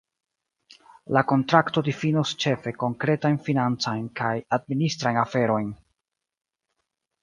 [1.17, 5.75] La kontrakto difinos ĉefe konkretajn financajn kaj administrajn aferojn.